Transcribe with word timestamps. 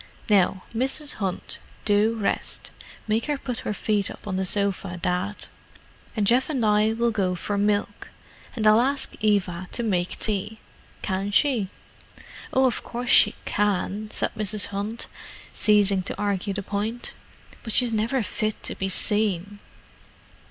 "Now, 0.29 0.63
Mrs. 0.73 1.13
Hunt, 1.21 1.59
do 1.85 2.15
rest—make 2.15 3.27
her 3.27 3.37
put 3.37 3.59
her 3.59 3.71
feet 3.75 4.09
up 4.09 4.25
on 4.25 4.35
the 4.35 4.45
sofa, 4.45 4.97
Dad. 4.99 5.45
And 6.15 6.25
Geoff 6.25 6.49
and 6.49 6.65
I 6.65 6.93
will 6.93 7.11
go 7.11 7.35
for 7.35 7.55
milk, 7.55 8.09
and 8.55 8.65
I'll 8.65 8.81
ask 8.81 9.13
Eva 9.23 9.67
to 9.73 9.83
make 9.83 10.17
tea. 10.17 10.57
Can 11.03 11.29
she?" 11.29 11.67
"Oh, 12.51 12.65
of 12.65 12.83
course 12.83 13.11
she 13.11 13.35
can" 13.45 14.09
said 14.09 14.31
Mrs. 14.35 14.65
Hunt, 14.73 15.05
ceasing 15.53 16.01
to 16.01 16.17
argue 16.17 16.55
the 16.55 16.63
point. 16.63 17.13
"But 17.61 17.71
she's 17.71 17.93
never 17.93 18.23
fit 18.23 18.63
to 18.63 18.73
be 18.75 18.89
seen." 18.89 19.59